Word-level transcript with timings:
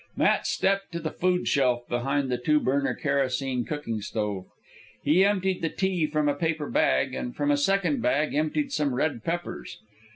Matt 0.17 0.47
stepped 0.47 0.91
to 0.93 0.99
the 0.99 1.11
food 1.11 1.47
shelf 1.47 1.87
behind 1.87 2.31
the 2.31 2.39
two 2.39 2.59
burner 2.59 2.95
kerosene 2.95 3.65
cooking 3.65 4.01
stove. 4.01 4.45
He 5.03 5.23
emptied 5.23 5.61
the 5.61 5.69
tea 5.69 6.07
from 6.07 6.27
a 6.27 6.33
paper 6.33 6.71
bag, 6.71 7.13
and 7.13 7.35
from 7.35 7.51
a 7.51 7.55
second 7.57 8.01
bag 8.01 8.33
emptied 8.33 8.71
some 8.73 8.95
red 8.95 9.23
peppers. 9.23 9.77